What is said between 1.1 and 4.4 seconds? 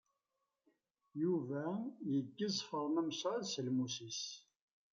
Yuba yeggez Faḍma Mesɛud s lmus-is.